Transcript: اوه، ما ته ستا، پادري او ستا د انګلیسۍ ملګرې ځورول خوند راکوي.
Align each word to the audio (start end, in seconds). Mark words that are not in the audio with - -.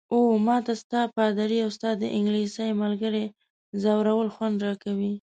اوه، 0.13 0.33
ما 0.47 0.57
ته 0.65 0.73
ستا، 0.81 1.01
پادري 1.15 1.57
او 1.65 1.69
ستا 1.77 1.89
د 2.01 2.03
انګلیسۍ 2.17 2.69
ملګرې 2.83 3.25
ځورول 3.81 4.29
خوند 4.35 4.57
راکوي. 4.65 5.09